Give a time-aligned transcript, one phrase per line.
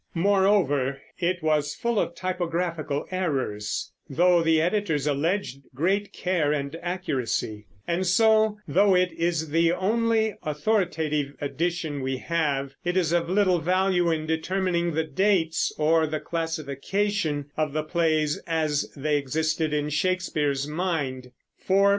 [0.15, 7.67] Moreover, it was full of typographical errors, though the editors alleged great care and accuracy;
[7.87, 13.59] and so, though it is the only authoritative edition we have, it is of little
[13.59, 19.89] value in determining the dates, or the classification of the plays as they existed in
[19.89, 21.29] Shakespeare's mind.